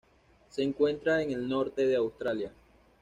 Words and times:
Se 0.49 0.63
encuentra 0.63 1.21
en 1.21 1.29
el 1.29 1.47
norte 1.47 1.85
de 1.85 1.95
Australia. 1.97 2.51